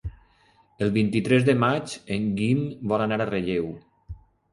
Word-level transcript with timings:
El 0.85 0.93
vint-i-tres 0.93 1.45
de 1.49 1.53
maig 1.63 1.93
en 2.15 2.25
Guim 2.39 2.63
vol 2.93 3.05
anar 3.07 3.21
a 3.27 3.29
Relleu. 3.33 3.69